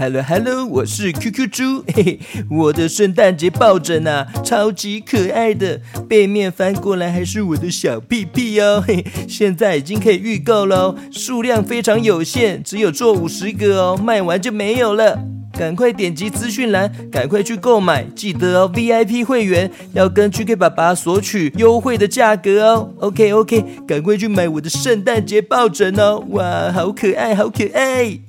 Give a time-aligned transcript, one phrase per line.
[0.00, 2.18] Hello Hello，我是 QQ 猪，嘿嘿，
[2.48, 15.18] 我的圣诞节抱枕啊，超级可爱的，背面翻过来还是我的小屁屁哦，嘿，现在已经可以预购喽，数量非常有限，只有做五十个哦，卖完就没有了，
[15.58, 28.20] 赶快点击资讯栏，赶快去购买，记得哦，VIP 会员要跟 QQ 爸爸索取优惠的价格哦，OK OK，赶快去买我的圣诞节抱枕哦，哇，好可爱，好可爱。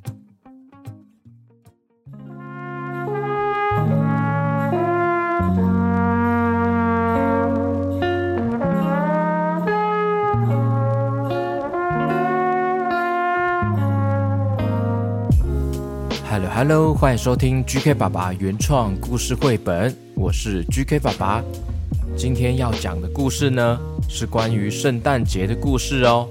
[16.61, 21.41] Hello 欢迎收听 GK 爸爸原创故事绘本，我是 GK 爸爸。
[22.17, 26.27] 今天要讲的故事呢，是关于圣诞节的故事哦。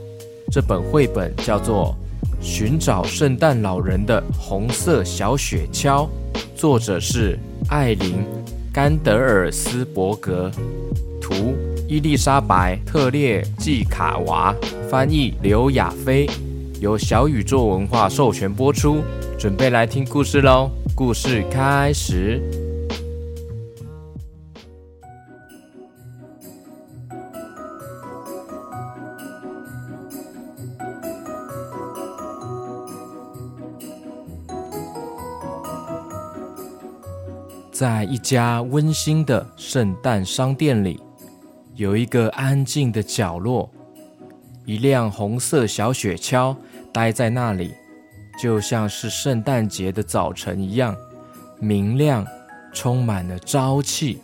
[0.53, 1.97] 这本绘本叫做
[2.45, 6.07] 《寻找圣诞老人的红色小雪橇》，
[6.55, 7.39] 作者是
[7.71, 8.17] 艾琳·
[8.71, 10.53] 甘德尔斯伯格，
[11.23, 11.57] 图
[11.89, 14.55] 伊丽莎白·特列季卡娃，
[14.91, 16.29] 翻译刘亚飞，
[16.81, 19.03] 由小宇宙文化授权播出。
[19.39, 20.71] 准备来听故事喽！
[20.95, 22.43] 故事开始。
[37.71, 41.01] 在一家温馨的圣诞商店里，
[41.77, 43.71] 有一个安静的角落，
[44.65, 46.57] 一辆红色小雪橇
[46.99, 47.73] 待在那里。
[48.37, 50.97] 就像是圣诞节的早晨一样，
[51.61, 52.27] 明亮，
[52.73, 54.21] 充满了朝气。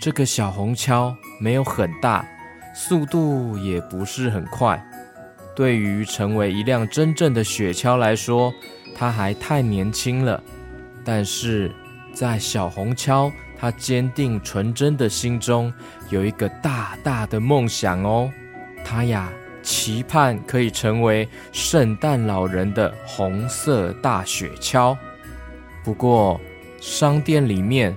[0.00, 2.26] 这个小红橇没有很大，
[2.74, 4.84] 速度也不是很快。
[5.54, 8.52] 对于成为一辆真正的雪橇来说，
[8.96, 10.42] 它还太年轻了。
[11.04, 11.72] 但是
[12.12, 15.72] 在小红橇它坚定纯真的心中，
[16.10, 18.28] 有一个大大的梦想哦，
[18.84, 19.28] 它呀。
[19.66, 24.96] 期盼可以成为圣诞老人的红色大雪橇。
[25.82, 26.40] 不过，
[26.80, 27.94] 商店里面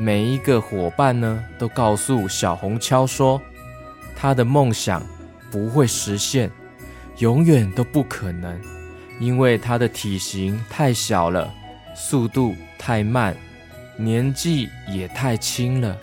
[0.00, 3.40] 每一个伙伴呢，都告诉小红橇说，
[4.16, 5.00] 他的梦想
[5.48, 6.50] 不会实现，
[7.18, 8.60] 永远都不可能，
[9.20, 11.54] 因为他的体型太小了，
[11.94, 13.36] 速度太慢，
[13.96, 15.96] 年纪也太轻了。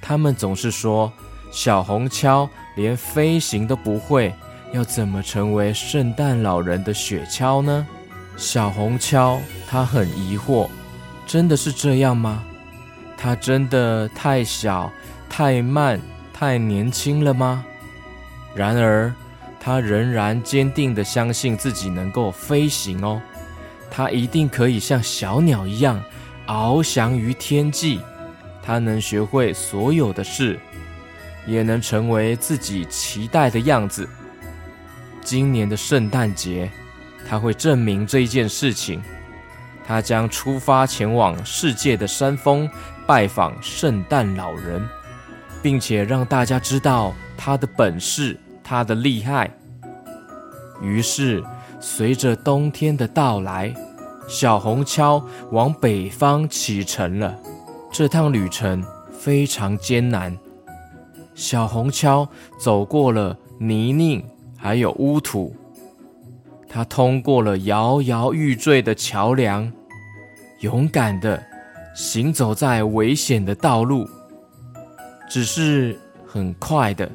[0.00, 1.12] 他们总是说。
[1.50, 4.34] 小红橇连飞行都不会，
[4.72, 7.86] 要怎么成为圣诞老人的雪橇呢？
[8.36, 10.68] 小红橇他很疑惑，
[11.26, 12.44] 真的是这样吗？
[13.16, 14.92] 它真的太小、
[15.28, 16.00] 太慢、
[16.32, 17.64] 太年轻了吗？
[18.54, 19.12] 然而，
[19.58, 23.20] 他仍然坚定地相信自己能够飞行哦，
[23.90, 26.00] 他一定可以像小鸟一样
[26.46, 28.00] 翱翔于天际，
[28.62, 30.60] 他能学会所有的事。
[31.48, 34.06] 也能成为自己期待的样子。
[35.22, 36.70] 今年的圣诞节，
[37.26, 39.02] 他会证明这一件事情。
[39.86, 42.68] 他将出发前往世界的山峰，
[43.06, 44.86] 拜访圣诞老人，
[45.62, 49.50] 并且让大家知道他的本事，他的厉害。
[50.82, 51.42] 于是，
[51.80, 53.74] 随着冬天的到来，
[54.28, 57.34] 小红橇往北方启程了。
[57.90, 60.36] 这趟旅程非常艰难。
[61.38, 62.28] 小红橇
[62.58, 64.24] 走过了泥泞，
[64.56, 65.54] 还有污土，
[66.68, 69.72] 它通过了摇摇欲坠的桥梁，
[70.62, 71.40] 勇敢的
[71.94, 74.04] 行走在危险的道路。
[75.30, 75.96] 只是
[76.26, 77.08] 很快的，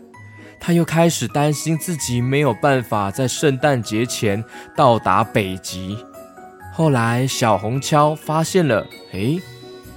[0.57, 4.41] 他又开始担心自己没有办法在圣诞节前
[4.73, 5.97] 到达北极。
[6.71, 9.37] 后来，小红橇发现了，诶，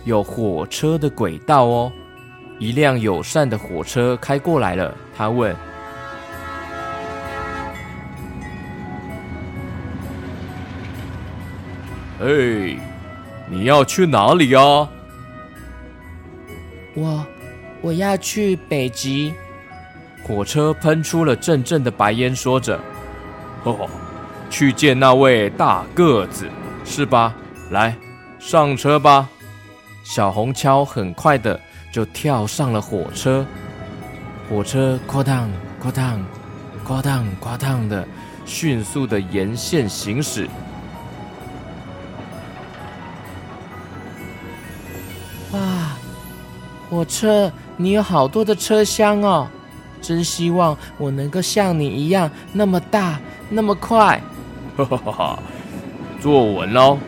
[0.02, 1.92] 有火车的轨道哦。
[2.58, 5.54] 一辆友善的火车开过来了，他问
[12.22, 12.26] ：“哎，
[13.50, 14.60] 你要去哪里呀
[16.96, 17.26] ？”“我
[17.82, 19.34] 我要去北极。”
[20.26, 22.80] 火车喷出了阵阵的白烟，说着
[23.64, 23.86] ：“哦，
[24.48, 26.48] 去见那位大个子
[26.86, 27.34] 是吧？
[27.70, 27.94] 来，
[28.38, 29.28] 上车吧。”
[30.02, 31.60] 小红橇很快的。
[31.96, 33.46] 就跳上了火车，
[34.50, 35.48] 火车哐当
[35.82, 36.22] 哐当
[36.86, 38.06] 哐当哐当的
[38.44, 40.46] 迅速的沿线行驶。
[45.52, 45.96] 哇，
[46.90, 49.48] 火车，你有好多的车厢哦！
[50.02, 54.20] 真希望我能够像你一样那么大那么快。
[54.76, 55.38] 哈哈哈哈！
[56.20, 56.98] 坐稳喽，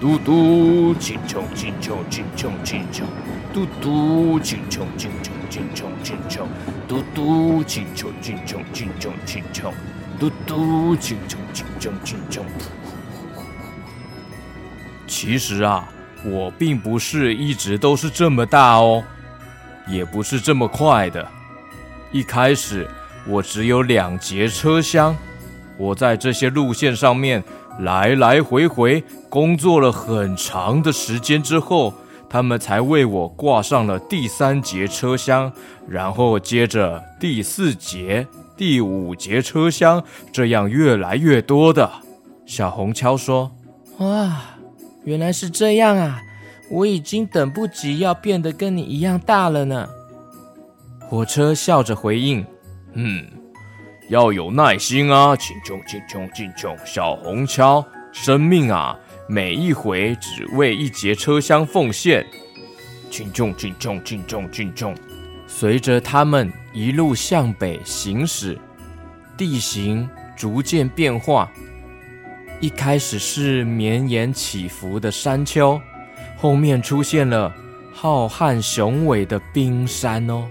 [0.00, 3.06] 嘟嘟，轻重轻重轻重轻重，
[3.52, 6.48] 嘟嘟，轻重轻重轻重轻重，
[6.88, 9.74] 嘟嘟，轻重轻重轻重轻重，
[10.18, 12.46] 嘟嘟，轻重轻重轻重。
[15.06, 15.86] 其实啊，
[16.24, 19.04] 我并不是一直都是这么大哦，
[19.86, 21.28] 也不是这么快的。
[22.10, 22.88] 一开始
[23.28, 25.14] 我只有两节车厢，
[25.76, 27.44] 我在这些路线上面
[27.80, 31.92] 来来回回工作了很长的时间之后，
[32.32, 35.52] 他们才为我挂上了第三节车厢，
[35.86, 38.26] 然后接着第四节、
[38.56, 40.02] 第五节车厢，
[40.32, 41.90] 这样越来越多的。
[42.46, 43.52] 小红敲说
[44.00, 44.40] ：“哇！”
[45.04, 46.22] 原来是这样啊！
[46.70, 49.86] 我已经等不及要变得跟你一样大了呢。
[51.00, 52.42] 火车笑着回应
[52.94, 53.26] ：“嗯，
[54.08, 56.74] 要有耐心啊，请重，请重，请重。
[56.86, 62.26] 小红桥，生命啊，每一回只为一节车厢奉献。
[63.10, 64.94] 请重，请重，请重，请重。
[65.46, 68.58] 随着他们一路向北行驶，
[69.36, 71.50] 地形逐渐变化。
[72.60, 75.80] 一开始是绵延起伏的山丘，
[76.38, 77.52] 后面出现了
[77.92, 80.48] 浩瀚雄伟的冰山哦。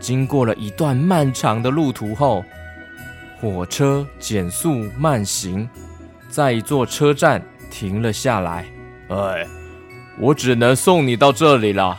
[0.00, 2.44] 经过了一段漫长的路途后，
[3.40, 5.68] 火车减速慢行，
[6.28, 7.40] 在一座车站
[7.72, 8.66] 停了下来。
[9.08, 9.46] 哎，
[10.18, 11.98] 我只能送你到这里了。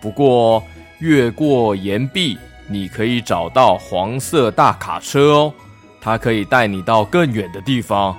[0.00, 0.62] 不过
[1.00, 5.54] 越过岩壁，你可以找到黄色大卡车哦，
[6.00, 8.16] 它可以带你到更远的地方。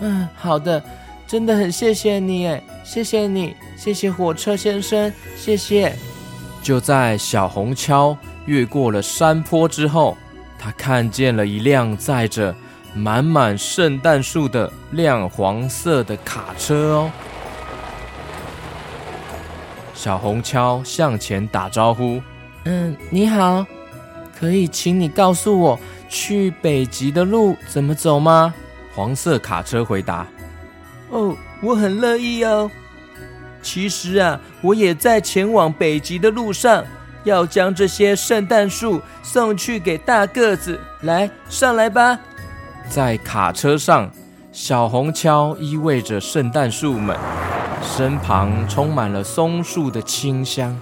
[0.00, 0.82] 嗯，好的，
[1.26, 5.96] 真的很谢谢你，哎，谢谢你，谢谢火车先生，谢谢。
[6.62, 10.16] 就在小红桥越过了山坡之后，
[10.58, 12.54] 他看见了一辆载着
[12.94, 17.10] 满满圣诞树的亮黄色的卡车哦。
[19.94, 22.20] 小红敲向前打招呼
[22.64, 23.66] ：“嗯，你好，
[24.38, 25.78] 可以请你告诉我
[26.08, 28.54] 去北极的路怎么走吗？”
[28.94, 30.26] 黄色卡车回答
[31.10, 32.70] ：“哦，我很乐意哦。
[33.62, 36.82] 其实啊，我也在前往北极的路上，
[37.24, 40.80] 要将这些圣诞树送去给大个子。
[41.02, 42.18] 来，上来吧。”
[42.88, 44.10] 在卡车上，
[44.52, 47.16] 小红锹依偎着圣诞树们，
[47.82, 50.80] 身旁充满了松树的清香。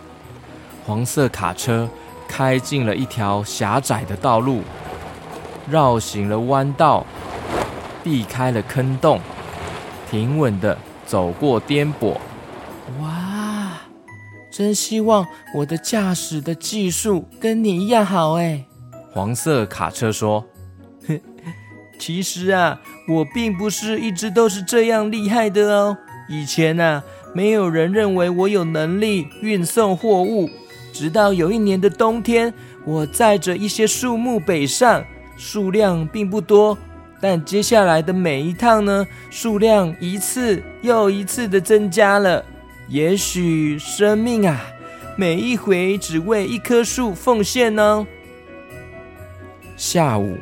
[0.87, 1.89] 黄色卡车
[2.27, 4.62] 开进了一条狭窄的道路，
[5.69, 7.05] 绕行了弯道。
[8.05, 9.21] 避开了坑洞，
[10.11, 12.17] 平稳的走过颠簸。
[13.03, 13.73] 哇，
[14.50, 18.65] 真希望我的驾驶的技术跟你一样好哎！
[19.12, 20.47] 黄色卡车说
[21.99, 25.97] ：“其实啊，我并不是一直都是这样厉害的哦。
[26.29, 27.03] 以前啊，
[27.35, 30.49] 没有人认为我有能力运送货物。
[30.93, 32.53] 直到有一年的冬天，
[32.85, 35.05] 我载着一些树木北上，
[35.37, 36.77] 数量并不多。”
[37.21, 42.45] 但接下来的每一趟呢，数量一次又一次的增加了。
[42.87, 44.61] 也许生命啊，
[45.17, 48.06] 每一回只为一棵树奉献呢。
[49.77, 50.39] 下午，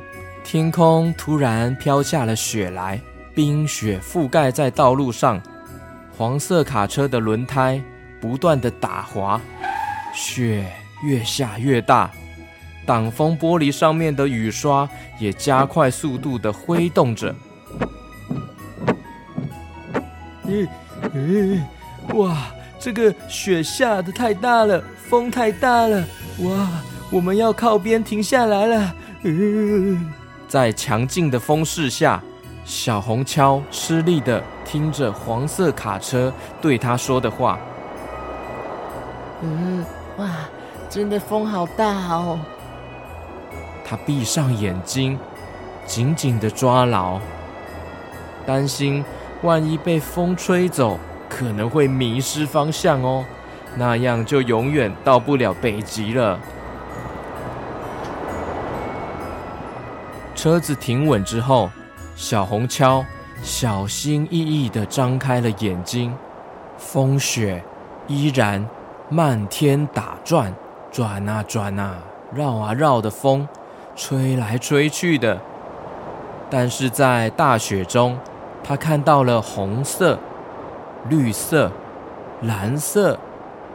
[0.48, 3.00] 天空突然飘下了雪来，
[3.34, 5.42] 冰雪覆盖在道路上，
[6.16, 7.82] 黄色卡车的轮胎
[8.20, 9.40] 不断的打滑，
[10.14, 10.64] 雪
[11.02, 12.08] 越下越大。
[12.86, 14.88] 挡风玻璃上面的雨刷
[15.18, 17.34] 也加快速度的挥动着。
[20.44, 20.68] 嗯
[21.12, 21.66] 嗯，
[22.14, 22.46] 哇，
[22.78, 26.04] 这个雪下的太大了，风太大了，
[26.38, 26.68] 哇，
[27.10, 28.94] 我们要靠边停下来了。
[29.22, 30.08] 嗯，
[30.48, 32.22] 在强劲的风势下，
[32.64, 37.58] 小红锹吃力的听着黄色卡车对他说的话。
[39.42, 39.84] 嗯，
[40.18, 40.30] 哇，
[40.88, 42.38] 真的风好大哦。
[43.84, 45.18] 他闭上眼睛，
[45.84, 47.20] 紧紧的抓牢，
[48.46, 49.04] 担心
[49.42, 50.98] 万一被风吹走，
[51.28, 53.24] 可能会迷失方向哦，
[53.76, 56.38] 那样就永远到不了北极了。
[60.46, 61.68] 车子停稳之后，
[62.14, 63.04] 小红锹
[63.42, 66.14] 小心翼翼的张开了眼睛，
[66.78, 67.60] 风雪
[68.06, 68.64] 依然
[69.08, 70.54] 漫天打转，
[70.92, 71.98] 转啊转啊，
[72.32, 73.48] 绕啊绕的风。
[73.96, 75.40] 吹来吹去的，
[76.48, 78.16] 但是在大雪中，
[78.62, 80.16] 他看到了红色、
[81.08, 81.72] 绿色、
[82.42, 83.18] 蓝色，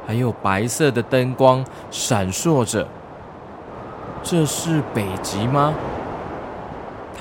[0.08, 2.88] 还有白色的灯光闪烁着。
[4.24, 5.74] 这是北极吗？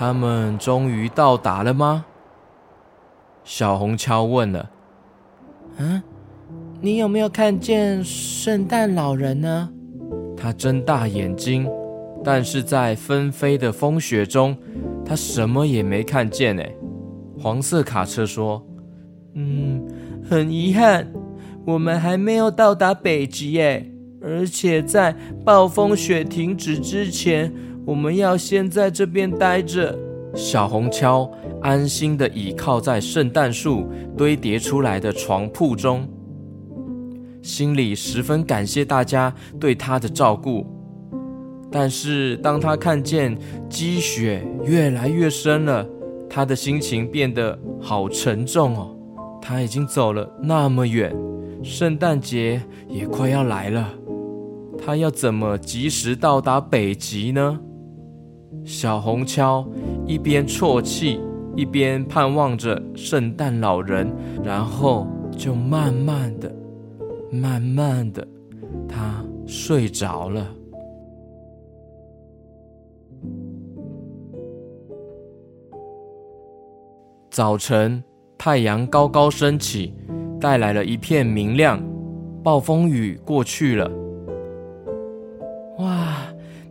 [0.00, 2.06] 他们终于到达了吗？
[3.44, 4.70] 小红敲问了
[5.76, 6.02] ：“嗯，
[6.80, 9.68] 你有没有看见圣诞老人呢？”
[10.38, 11.68] 他睁大眼睛，
[12.24, 14.56] 但是在纷飞的风雪中，
[15.04, 16.58] 他什么也没看见。
[16.58, 16.74] 哎，
[17.38, 18.66] 黄色卡车说
[19.36, 19.86] ：“嗯，
[20.24, 21.12] 很遗憾，
[21.66, 23.60] 我们还没有到达北极。
[23.60, 23.84] 哎，
[24.22, 25.14] 而且在
[25.44, 27.52] 暴风雪停止之前，
[27.86, 29.98] 我们要先在这边待着。”
[30.32, 31.28] 小红锹
[31.60, 36.08] 安心的倚靠在圣诞树堆叠出来的床铺中。
[37.42, 40.64] 心里十分感谢大家对他的照顾，
[41.68, 43.36] 但是当他看见
[43.68, 45.84] 积雪越来越深了，
[46.28, 48.96] 他的心情变得好沉重哦。
[49.42, 51.12] 他已经走了那么远，
[51.62, 53.88] 圣诞节也快要来了，
[54.78, 57.58] 他要怎么及时到达北极呢？
[58.70, 59.66] 小红锹
[60.06, 61.20] 一边啜泣，
[61.56, 64.08] 一边盼望着圣诞老人，
[64.44, 66.54] 然后就慢慢的。
[67.32, 68.24] 慢慢的，
[68.88, 70.46] 他睡着了。
[77.28, 78.00] 早晨，
[78.38, 79.92] 太阳高高升起，
[80.40, 81.82] 带来了一片明亮。
[82.44, 83.99] 暴风雨过去了。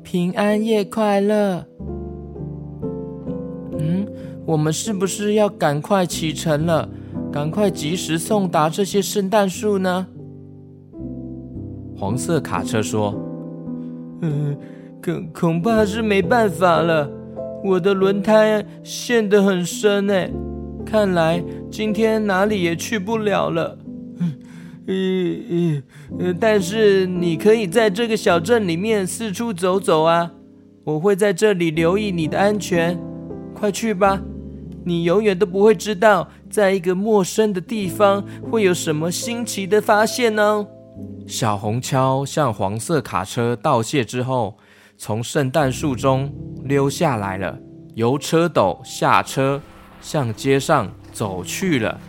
[0.09, 1.63] 哇，平安夜快乐！
[3.77, 4.07] 嗯，
[4.43, 6.89] 我们是不是要赶快启程了？
[7.31, 10.07] 赶快及时送达这些圣诞树呢？
[11.95, 13.13] 黄色卡车说
[14.21, 14.57] ：“嗯，
[15.03, 17.07] 恐恐怕是没办法了。
[17.63, 20.31] 我的轮胎陷得很深哎，
[20.83, 23.77] 看来今天哪里也去不了了。
[24.91, 25.83] 嗯
[26.17, 30.31] 嗯，但是你可以在这个小镇里面四处走走啊，
[30.83, 32.99] 我会在这里留意你的安全。
[33.53, 34.19] 快去吧，
[34.83, 40.65] 你永远都不会知道，在一个陌生的地方会有什么新奇的发现呢。”
[41.27, 44.57] 小红锹向黄色卡车道谢之后，
[44.97, 47.59] 从圣诞树中溜下来了，
[47.93, 49.61] 由车斗下车，
[50.01, 51.99] 向街上走去了。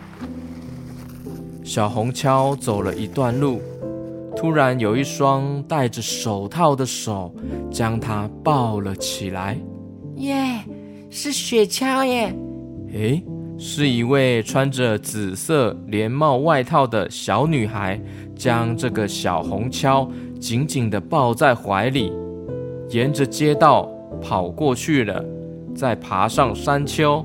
[1.73, 3.61] 小红橇走了一段路，
[4.35, 7.33] 突然有一双戴着手套的手
[7.71, 9.57] 将它抱了起来。
[10.17, 10.35] 耶，
[11.09, 12.35] 是雪橇耶！
[12.91, 13.23] 诶，
[13.57, 17.97] 是一位穿着紫色连帽外套的小女孩。
[18.35, 20.09] 将这个小红橇
[20.41, 22.11] 紧紧地抱在怀里，
[22.89, 23.89] 沿着街道
[24.21, 25.23] 跑过去了，
[25.73, 27.23] 再爬上山丘。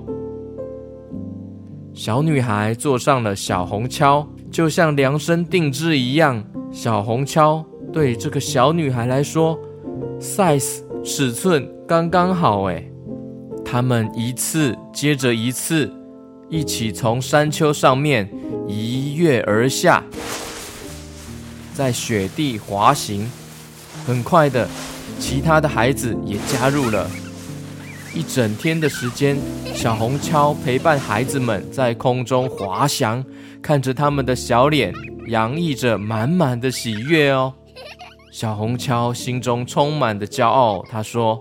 [1.94, 4.26] 小女孩坐上了小红锹，
[4.56, 6.42] 就像量身定制一样。
[6.72, 9.58] 小红锹对这个小女孩来说
[10.18, 12.62] ，size 尺寸刚刚好。
[12.70, 12.82] 哎，
[13.62, 15.92] 他们一次接着一次，
[16.48, 18.30] 一起从山丘上面
[18.66, 20.02] 一跃而下。
[21.75, 23.30] 在雪地滑行，
[24.06, 24.66] 很快的，
[25.18, 27.06] 其他的孩子也加入了。
[28.16, 29.37] 一整天的时间，
[29.75, 33.23] 小红锹陪伴孩子们在空中滑翔，
[33.61, 34.90] 看着他们的小脸，
[35.28, 37.52] 洋溢着满满的喜悦哦。
[38.32, 41.38] 小红锹心中充满的骄傲，他说：“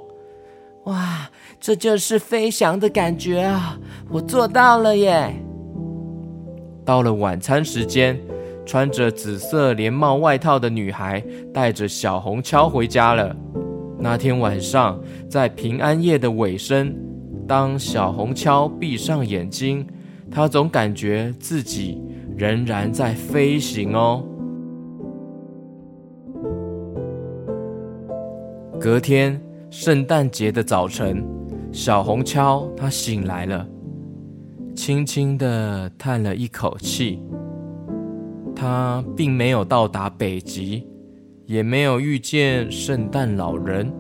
[0.88, 1.30] 哇，
[1.62, 3.80] 这就是飞翔的感觉啊！
[4.10, 5.34] 我做到了耶！”
[6.84, 8.20] 到了晚餐时间。
[8.68, 13.36] 穿着紫色连帽外套的女孩带着小红锹回家了。
[14.06, 16.96] 那天晚上，在平安夜的尾声，
[17.48, 19.84] 当小红锹闭上眼睛，
[20.30, 22.00] 她总感觉自己
[22.38, 24.24] 仍然在飞行哦。
[28.80, 31.26] 隔天，圣诞节的早晨，
[31.72, 33.68] 小红锹他醒来了，
[34.76, 37.20] 轻轻地叹了一口气。
[38.56, 40.88] 他并没有到达北极，
[41.46, 43.94] 也没有遇见圣诞老人，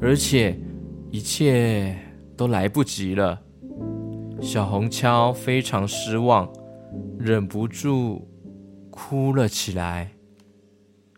[0.00, 0.58] 而且
[1.10, 1.96] 一切
[2.36, 3.40] 都来不及了。
[4.40, 6.48] 小红锹非常失望，
[7.18, 8.28] 忍不住
[8.90, 10.12] 哭了起来。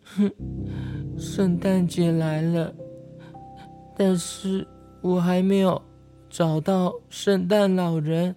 [0.04, 0.30] 哼，
[1.19, 2.75] 圣诞节来了，
[3.97, 4.66] 但是
[5.02, 5.83] 我还没有
[6.28, 8.35] 找到圣诞老人。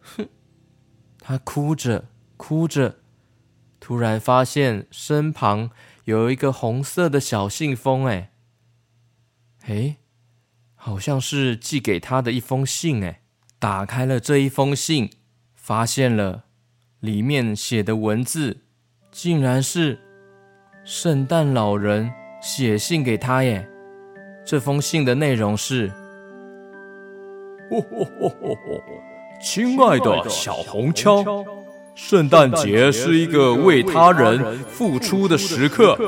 [0.00, 0.26] 哼，
[1.20, 2.06] 他哭着
[2.36, 2.96] 哭着。
[3.78, 5.70] 突然发现身旁
[6.06, 8.30] 有一个红色的小信封，哎，
[9.66, 9.96] 哎，
[10.76, 13.22] 好像是寄给他的一封信，哎，
[13.58, 15.10] 打开了这一封信，
[15.56, 16.44] 发现了
[17.00, 18.58] 里面写的文字，
[19.10, 19.98] 竟然是
[20.84, 23.68] 圣诞老人写信给他，耶！
[24.46, 25.92] 这封信的内容是：
[29.42, 31.44] 亲爱的小红锹，
[31.96, 35.98] 圣诞节是一个为他人付出的时刻。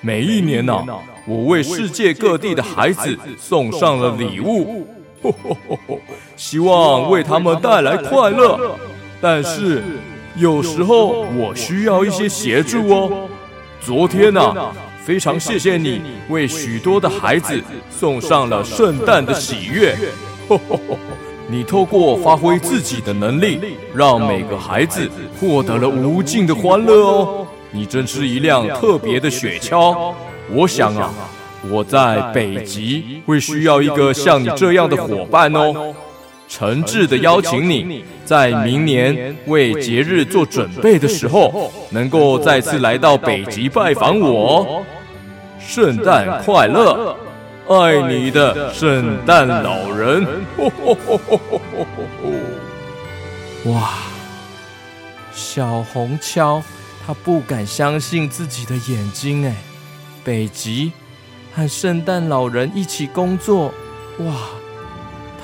[0.00, 0.84] 每一年呢，
[1.24, 4.86] 我为世界各地的孩子送上了礼物，
[6.36, 8.76] 希望为他们带来快乐。
[9.20, 9.82] 但是
[10.36, 13.28] 有时候我需要一些协助哦。
[13.80, 14.52] 昨天呢，
[15.04, 19.96] 非常谢谢你为许多的孩子送上了圣诞的喜悦。
[21.48, 23.60] 你透过发挥自己的能力，
[23.94, 27.46] 让每个孩子获得了无尽的欢乐哦。
[27.70, 30.12] 你真是一辆特别的雪橇。
[30.50, 31.12] 我想啊，
[31.70, 35.94] 我在北极会需要一个像你这样的伙伴哦。
[36.48, 44.84] 诚挚的邀请你，在明年为节日做准备的时候，能够再次来到北极拜访我。
[45.58, 47.16] 圣诞快乐！
[47.68, 50.24] 爱你的圣诞老人，
[53.66, 53.90] 哇！
[55.32, 56.62] 小红锹，
[57.04, 59.56] 他不敢相信自己的眼睛，哎，
[60.22, 60.92] 北极
[61.54, 63.74] 和圣诞老人一起工作，
[64.18, 64.32] 哇！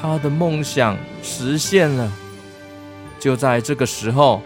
[0.01, 2.11] 他的梦想实现了。
[3.19, 4.41] 就在这个时候，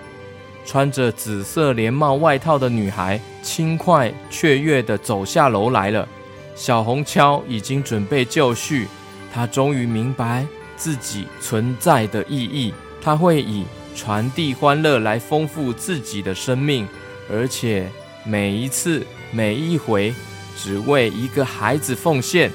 [0.64, 6.08] 穿着紫色连帽外套的女孩轻快雀跃的走下楼来了。
[6.56, 8.88] 小红锹已经准备就绪，
[9.32, 12.72] 他终于明白自己存在的意义。
[13.00, 16.88] 他会以传递欢乐来丰富自己的生命，
[17.30, 17.88] 而且
[18.24, 20.14] 每一次、每一回，
[20.56, 22.50] 只为一个孩子奉献。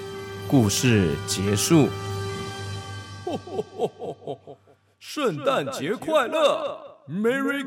[0.48, 1.88] 故事结束。
[5.00, 7.64] 圣诞节快乐，Merry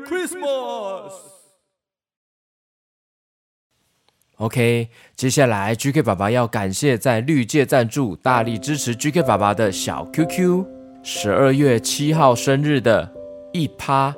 [4.37, 10.65] OK，接下来 GK 爸爸要感谢在绿界赞助、大力支持 GK 爸爸的小 QQ，
[11.03, 13.09] 十二月七号生日的
[13.53, 14.13] 一趴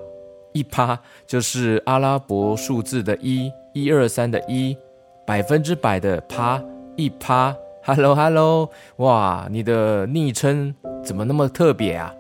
[0.54, 4.76] 一趴，就是阿拉伯数字的一一二三的一，
[5.24, 6.60] 百分之百的趴
[6.96, 7.56] 一趴。
[7.84, 12.12] Hello Hello，哇，你的昵称怎么那么特别啊？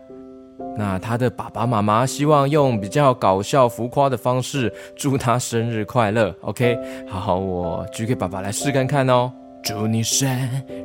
[0.75, 6.35] 那他的爸爸妈妈希望用比较搞笑浮夸的方式祝他生日快乐。
[6.41, 9.31] OK，好，好我举给爸爸来试看看哦。
[9.63, 10.29] 祝你生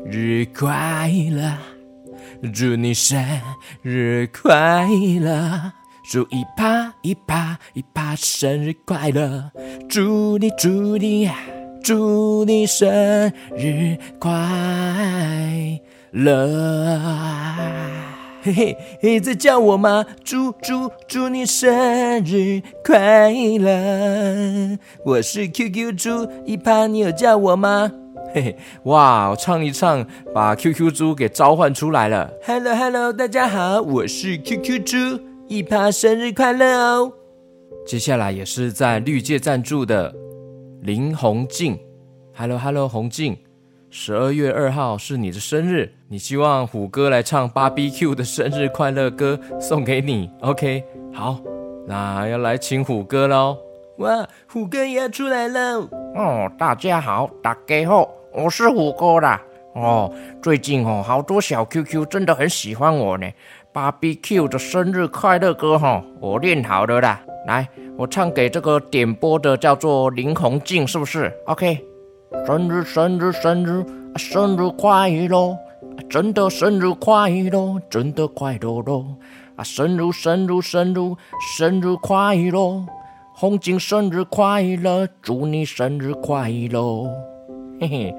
[0.04, 1.56] 日快乐，
[2.52, 3.22] 祝你生
[3.82, 4.88] 日快
[5.20, 5.72] 乐，
[6.10, 9.52] 祝一趴一趴一趴生日快乐，
[9.88, 11.30] 祝你祝你
[11.84, 14.30] 祝你生日快
[16.10, 16.98] 乐。
[18.44, 20.04] 嘿嘿嘿，在叫我吗？
[20.24, 24.76] 祝祝祝你生日快乐！
[25.04, 27.92] 我是 QQ 猪一趴，你有叫我吗？
[28.34, 32.32] 嘿嘿，哇，我唱一唱，把 QQ 猪给召唤出来了。
[32.44, 37.12] Hello Hello，大家好，我是 QQ 猪一趴，生日快乐哦！
[37.86, 40.12] 接下来也是在绿界赞助的
[40.80, 41.78] 林红静
[42.34, 43.36] ，Hello Hello，红静。
[43.88, 50.84] 十二月二号是你的生日，你希望虎哥来唱芭比 Q 的生日快乐歌送给你，OK？
[51.10, 51.40] 好，
[51.86, 53.56] 那要来请虎哥喽。
[53.96, 55.88] 哇，虎哥也要出来喽！
[56.14, 59.40] 哦，大家好，大家好，我是虎哥啦。
[59.74, 63.26] 哦，最近哦，好多小 QQ 真的很喜欢我呢。
[63.72, 67.22] 芭比 Q 的生日快乐歌哈，我练好了啦。
[67.46, 71.82] 来，我唱给这个点播的叫做林红静，是不是？OK？
[72.46, 73.86] 生日，生日，生日，
[74.18, 75.56] 生日快乐！
[76.08, 79.04] 真的生日快乐，真的快乐乐！
[79.56, 81.16] 啊，生日，生日，生日，
[81.56, 82.84] 生日快乐！
[83.34, 87.08] 红景生日快乐，祝你生日快乐！
[87.80, 88.14] 嘿嘿。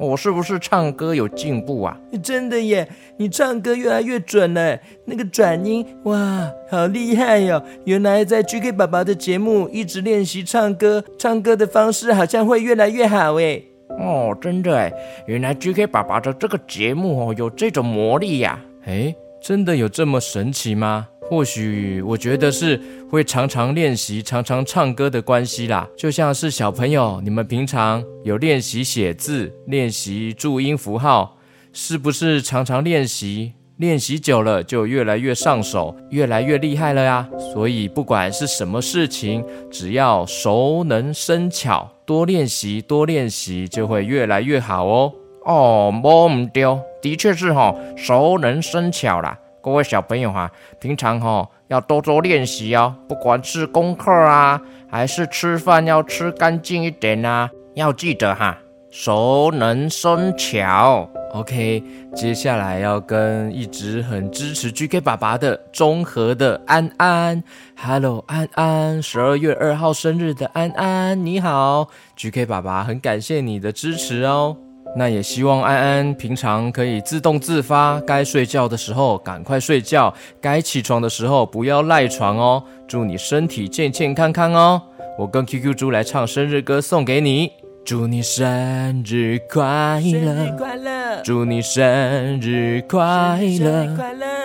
[0.00, 1.98] 我是不是唱歌有进步啊？
[2.22, 7.60] 真的耶，你唱歌越来越准了，那个转音哇，好厉害哟！
[7.84, 13.60] 原来在 GK 宝宝的节目一直练习唱歌，唱歌的方式好像会越来越好哎。
[13.98, 14.92] 哦，真的哎，
[15.26, 18.58] 原来 GK 爸爸的这个节目哦有这种魔力呀！
[18.84, 21.08] 哎，真的有这么神奇吗？
[21.20, 22.80] 或许我觉得是
[23.10, 31.36] 会常常练习、常常唱歌的关系啦，就像是小朋友，你们平常有练习写字、练习注音符号，
[31.72, 33.52] 是不是常常练习？
[33.76, 37.28] 练习久了就越来越上手，越来越厉害了呀。
[37.52, 45.12] 所以不管是什么事情，只要熟能生巧，多练习、多练习，就会越来越好哦。
[45.44, 49.38] 哦，摸唔丢，的确是哈，熟能生巧啦。
[49.60, 54.58] 各位小朋友哈，平常哈要多多练习哦，不管是功课啊，
[54.90, 58.56] 还是吃饭要吃干净一点啊，要记得哈，
[59.00, 61.08] 熟能生巧。
[61.32, 61.80] OK，
[62.16, 67.40] 接下来要跟一直很支持 GK 爸爸的中和的安安
[67.76, 74.56] ，Hello 安安，十二月二号生日的安安，你好，GK 爸爸很感谢你的支持哦。
[74.96, 82.60] 那也希望安安平常可以自动自发，该睡觉的时候赶快睡觉，该起床的时候不要赖床哦。
[82.88, 84.82] 祝你身体健健康康哦。
[85.16, 87.52] 我跟 QQ 猪来唱生日歌送给你。
[87.88, 91.22] 祝你生日快乐！
[91.24, 93.96] 祝你生日快乐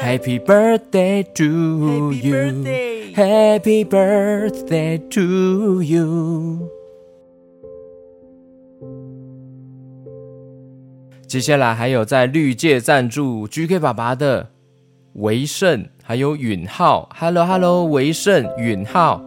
[0.02, 6.70] ！Happy birthday to you！Happy birthday to you！
[11.28, 14.52] 接下来还有在绿界赞助 GK 爸爸的
[15.16, 17.10] 维盛，还有允浩。
[17.14, 19.22] Hello Hello，维盛、允浩，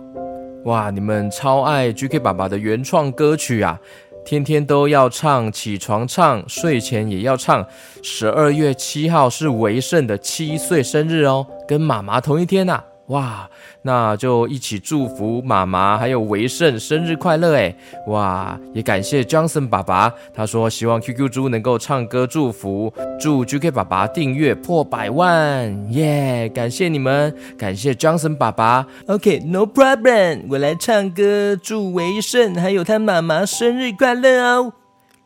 [0.64, 3.78] 哇，你们超爱 GK 爸爸的原创歌曲啊！
[4.26, 7.64] 天天都要唱，起床唱，睡前也要唱。
[8.02, 12.82] 十二月七号是维盛的七岁生日哦，跟妈妈同一天呐。
[13.08, 13.48] 哇，
[13.82, 17.72] 那就一起祝福妈妈还有维盛生日快乐哎！
[18.08, 26.50] 哇，也感谢 Johnson 爸爸，他说希望 QQ 猪能够唱歌祝福，祝 GK 爸爸订阅破百万耶！
[26.52, 28.86] 感谢你们，感谢 Johnson 爸爸。
[29.06, 34.72] OK，No problem，我来唱歌祝维盛还有他妈妈生日快乐哦。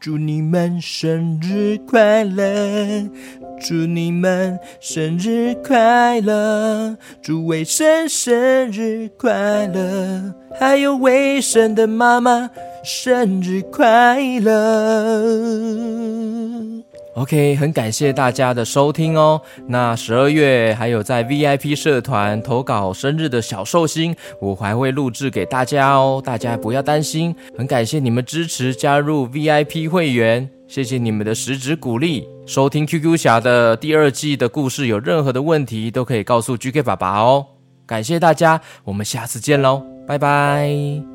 [0.00, 3.06] 祝你们生日快乐！
[3.60, 6.96] 祝你们生日快乐！
[7.20, 10.34] 祝卫生生日快乐！
[10.58, 12.48] 还有卫生的妈妈
[12.82, 15.22] 生日快乐
[17.14, 19.40] ！OK，很感谢大家的收听哦。
[19.66, 26.22] 那十二月还有在 VIP 社团投稿生日的小寿星，我还会录制给大家哦。
[26.24, 32.26] 大家不要担心，很感谢你们支持加入 VIP 会员，谢谢你们的实质鼓励。
[32.46, 37.44] 收听 QQ 侠的第二季的故事，有任何的问题都可以告诉 GK 爸爸哦。
[37.86, 41.09] 感谢大家，我们下次见喽，拜拜。